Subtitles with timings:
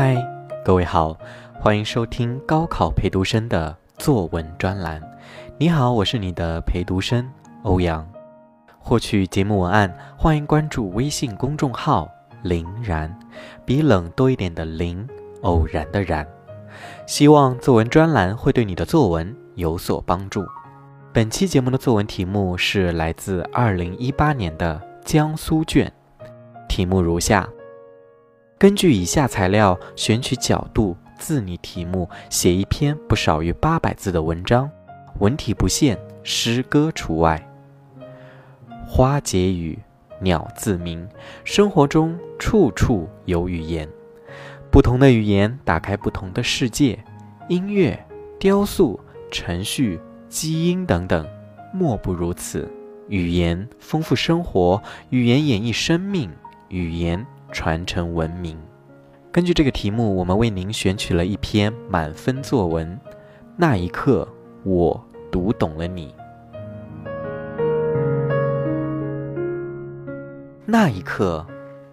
[0.00, 0.14] 嗨，
[0.64, 1.18] 各位好，
[1.58, 5.02] 欢迎收听高考陪读生的作文专栏。
[5.58, 7.28] 你好，我是你的陪读生
[7.64, 8.08] 欧阳。
[8.78, 12.08] 获取节目文案，欢迎关注微信公众号
[12.44, 13.12] “林然”，
[13.66, 15.04] 比冷多一点的林，
[15.42, 16.24] 偶然的然。
[17.04, 20.46] 希望作文专栏会对你的作文有所帮助。
[21.12, 25.90] 本期节目的作文题目是来自2018年的江苏卷，
[26.68, 27.48] 题目如下。
[28.58, 34.68] 根据以下材料选取角度，自拟题目，写一篇不少于八百字的文章，
[35.20, 37.40] 文体不限，诗歌除外。
[38.84, 39.78] 花解语，
[40.20, 41.08] 鸟自鸣，
[41.44, 43.88] 生活中处处有语言，
[44.72, 46.98] 不同的语言打开不同的世界。
[47.48, 47.96] 音乐、
[48.40, 48.98] 雕塑、
[49.30, 51.24] 程序、基因等等，
[51.72, 52.68] 莫不如此。
[53.08, 56.28] 语言丰富生活，语言演绎生命，
[56.70, 57.24] 语言。
[57.50, 58.58] 传承文明。
[59.30, 62.98] 根据这个题目，我们为您选取了一篇满分作文。
[63.56, 64.26] 那一刻，
[64.64, 66.14] 我读懂了你。
[70.64, 71.46] 那一刻，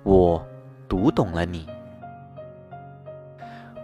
[0.03, 0.45] 我
[0.87, 1.67] 读懂了你。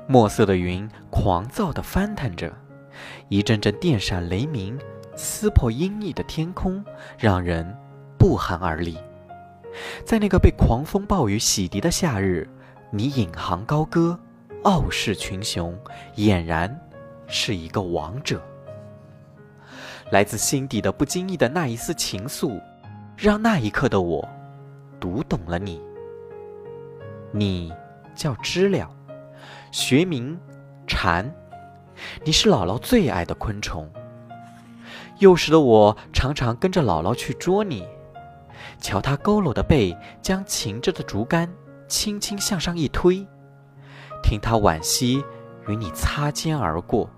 [0.08, 2.52] 墨色的云狂躁地翻腾着，
[3.30, 4.78] 一阵阵电闪雷鸣
[5.16, 6.84] 撕破阴翳的天空，
[7.18, 7.76] 让人
[8.18, 8.98] 不寒而栗。
[10.04, 12.48] 在那个被狂风暴雨洗涤的夏日，
[12.92, 14.20] 你引吭高歌，
[14.64, 15.78] 傲视群雄，
[16.16, 16.80] 俨然
[17.28, 18.42] 是一个王者。
[20.12, 22.62] 来自心底的不经意的那一丝情愫，
[23.16, 24.28] 让那一刻的我
[25.00, 25.82] 读懂了你。
[27.32, 27.72] 你
[28.14, 28.92] 叫知了，
[29.72, 30.38] 学名
[30.86, 31.34] 蝉，
[32.26, 33.90] 你是姥姥最爱的昆虫。
[35.20, 37.88] 幼时的我常常跟着姥姥去捉你。
[38.80, 41.52] 瞧他佝偻的背，将擎着的竹竿
[41.88, 43.26] 轻轻向上一推；
[44.24, 45.24] 听他惋惜
[45.68, 47.10] 与你擦肩而过。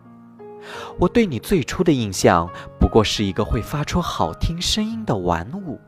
[0.98, 5.80] 我对你最初的印象，不过是一个会发出好听声音的玩物。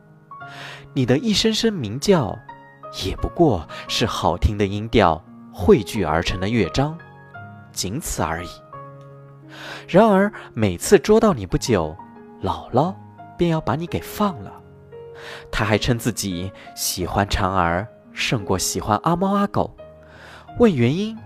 [0.94, 2.38] 你的一声声鸣叫，
[3.06, 6.98] 也不过是好听的音调汇聚而成的乐章，
[7.72, 8.50] 仅此而已。
[9.88, 11.96] 然而每次捉到你不久，
[12.44, 12.94] 姥姥
[13.38, 14.52] 便要把你给放了。
[15.52, 19.76] 他还称自己喜欢蝉儿胜过喜欢阿猫阿狗，
[20.60, 21.18] 问原因，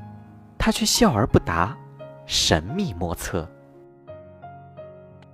[0.58, 1.78] 他却笑而不答，
[2.26, 3.48] 神秘莫测。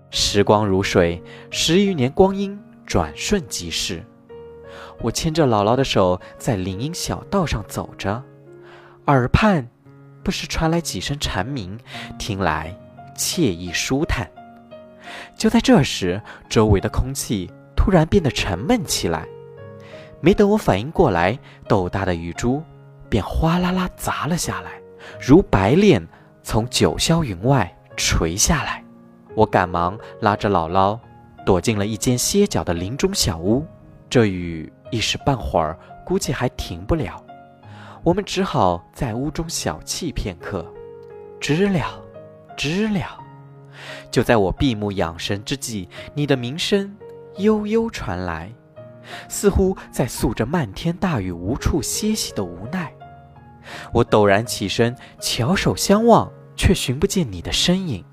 [0.10, 4.04] 时光如水，十余年光阴转瞬即逝。
[5.02, 8.24] 我牵着姥姥的手在林荫小道上走着，
[9.08, 9.68] 耳畔
[10.24, 11.78] 不时传来几声蝉鸣，
[12.18, 12.78] 听来
[13.18, 14.30] 惬意舒坦。
[15.38, 17.52] 就在这时，周围的空气。
[17.86, 19.28] 突然变得沉闷起来，
[20.20, 21.38] 没等我反应过来，
[21.68, 22.64] 豆大的雨珠
[23.08, 24.82] 便哗啦啦砸了下来，
[25.22, 26.04] 如白练
[26.42, 28.84] 从九霄云外垂下来。
[29.36, 31.00] 我赶忙拉着姥姥
[31.46, 33.64] 躲进了一间歇脚的林中小屋。
[34.10, 37.24] 这雨一时半会儿估计还停不了，
[38.02, 40.66] 我们只好在屋中小憩片刻。
[41.40, 42.02] 知了，
[42.58, 43.20] 知了，
[44.10, 46.98] 就在我闭目养神之际，你的鸣声。
[47.38, 48.52] 悠悠传来，
[49.28, 52.94] 似乎在诉着漫天大雨无处歇息的无奈。
[53.92, 58.06] 我陡然起身，翘首相望，却寻不见你的身影，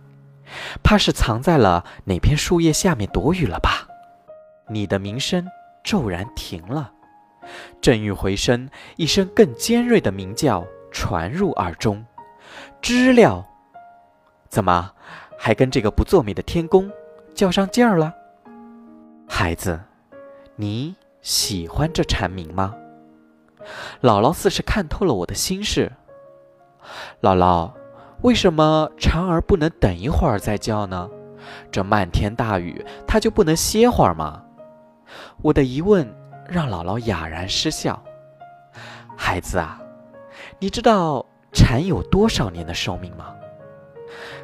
[0.83, 3.87] 怕是藏在了哪片树叶下面躲雨了吧？
[4.69, 5.47] 你的鸣声
[5.85, 6.91] 骤然停了，
[7.81, 12.05] 正欲回身，一声更尖锐的鸣叫传入耳中。
[12.81, 13.47] 知了，
[14.49, 14.93] 怎么
[15.39, 16.91] 还跟这个不作美的天公
[17.35, 18.15] 较上劲儿了？
[19.35, 19.81] 孩子，
[20.57, 22.75] 你喜欢这蝉鸣吗？
[24.03, 25.91] 姥姥似是看透了我的心事。
[27.23, 27.73] 姥姥，
[28.21, 31.09] 为什么蝉儿不能等一会儿再叫呢？
[31.71, 34.43] 这漫天大雨，它就不能歇会儿吗？
[35.41, 36.07] 我的疑问
[36.47, 38.01] 让姥姥哑然失笑。
[39.17, 39.81] 孩子啊，
[40.59, 43.35] 你知道蝉有多少年的寿命吗？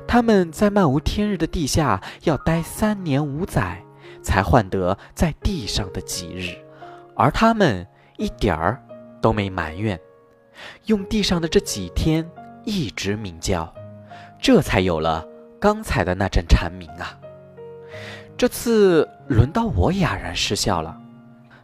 [0.09, 3.85] 它们在漫无天日的地下要待三年五载。
[4.29, 6.55] 才换得在地上的几日，
[7.17, 7.87] 而他们
[8.19, 8.85] 一点儿
[9.23, 9.99] 都没埋怨，
[10.85, 12.31] 用地上的这几天
[12.63, 13.73] 一直鸣叫，
[14.39, 15.27] 这才有了
[15.59, 17.19] 刚才的那阵蝉鸣啊！
[18.37, 21.01] 这次轮到我哑然失笑了。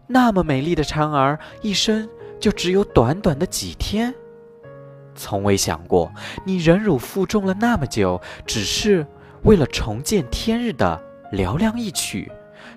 [0.07, 2.09] 那么美丽的蝉儿，一生
[2.41, 4.15] 就只有短短的几天，
[5.15, 6.11] 从未想过
[6.47, 9.07] 你忍辱负重了那么久，只是
[9.43, 10.99] 为了重见天日的
[11.31, 12.33] 嘹亮一曲。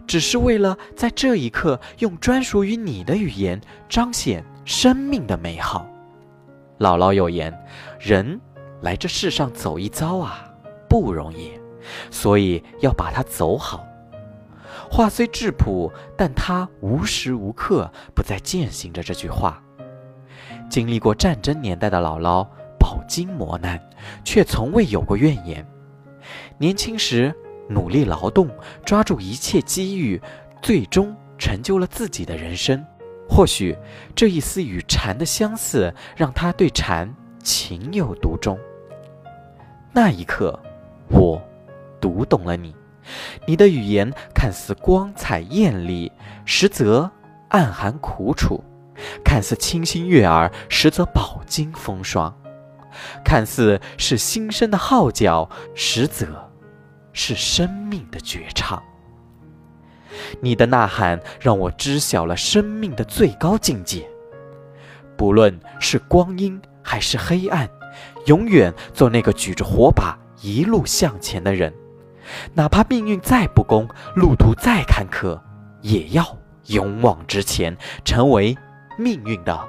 [0.06, 5.86] 只是为了在这一刻用专属于你的语言彰显生命的美好。
[6.80, 7.52] 姥姥有言
[8.00, 8.40] ：“人
[8.82, 10.48] 来这世上走一遭啊，
[10.88, 11.52] 不容易，
[12.12, 13.84] 所以要把它走好。”
[14.90, 19.62] 话虽质朴，但他无时无刻不在践行着这句话。
[20.70, 22.48] 经历过战争年代的姥姥
[22.80, 23.82] 饱经磨难，
[24.24, 25.66] 却从未有过怨言。
[26.58, 27.36] 年轻时
[27.70, 28.50] 努力劳动，
[28.86, 30.22] 抓住一切机遇，
[30.62, 32.84] 最终成就了自己的人生。
[33.30, 33.78] 或许
[34.16, 38.58] 这一丝与禅的相似，让他对禅情有独钟。
[39.92, 40.58] 那一刻，
[41.10, 41.42] 我
[42.00, 42.74] 读懂了你。
[43.46, 46.12] 你的语言看似光彩艳丽，
[46.46, 47.10] 实则
[47.50, 48.64] 暗含苦楚；
[49.24, 52.34] 看似清新悦耳，实则饱经风霜；
[53.24, 56.47] 看似是心声的号角，实则
[57.18, 58.82] 是生命的绝唱。
[60.40, 64.08] 你的呐喊让我知晓了生命的最高境界，
[65.18, 67.68] 不论是光阴还是黑暗，
[68.28, 71.74] 永远做那个举着火把一路向前的人。
[72.54, 75.42] 哪怕命运再不公，路途再坎坷，
[75.82, 76.24] 也要
[76.68, 77.76] 勇往直前，
[78.06, 78.56] 成为
[78.96, 79.60] 命运的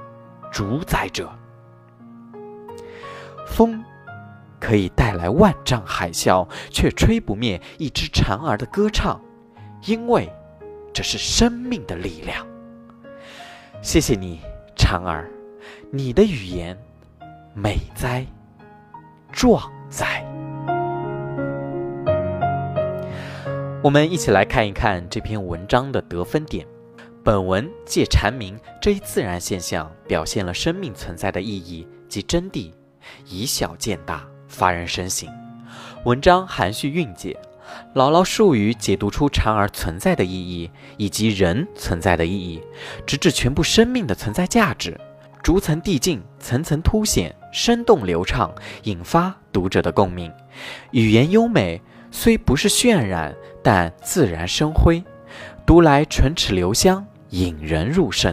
[0.52, 1.30] 主宰者。
[3.46, 3.82] 风
[4.60, 9.20] 可以带来万丈海啸，却吹不灭一只蝉儿的歌唱，
[9.86, 10.30] 因为
[10.92, 12.46] 这是生命的力量。
[13.80, 14.40] 谢谢你，
[14.76, 15.30] 蝉儿，
[15.90, 16.76] 你的语言
[17.54, 18.26] 美哉，
[19.30, 20.24] 壮哉。
[23.80, 26.66] 我们一起来看一看这篇文章的得分点。
[27.24, 32.72] 本文借蝉鸣这一自然现象，表现了生命存在的意义及真谛，
[33.26, 35.28] 以小见大，发人深省。
[36.04, 37.36] 文章含蓄蕴解，
[37.94, 42.60] 牢牢术语解读出蝉儿存在的意义以及人存在的意义，
[43.06, 44.98] 直至全部生命的存在价值，
[45.42, 48.52] 逐层递进，层层凸显，生动流畅，
[48.84, 50.32] 引发读者的共鸣。
[50.92, 51.80] 语言优美，
[52.10, 53.34] 虽不是渲染。
[53.60, 55.02] 但自然生辉，
[55.66, 58.32] 读来唇齿留香，引人入胜。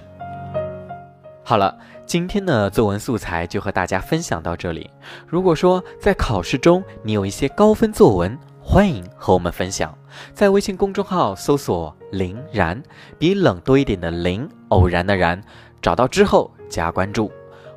[1.48, 1.78] 好了，
[2.08, 4.90] 今天的作文素材就和大家分享到这里。
[5.28, 9.96] 如果说在考试中你有一些高分作文，欢迎和我们分享，
[10.34, 12.82] 在微信公众号搜索“林然”，
[13.20, 15.40] 比冷多一点的林，偶然的然，
[15.84, 17.32] 找到之后加关注。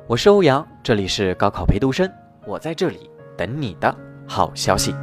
[0.07, 2.11] 我是欧阳，这里是高考陪读生，
[2.47, 3.07] 我在这里
[3.37, 3.95] 等你的
[4.27, 4.95] 好消息。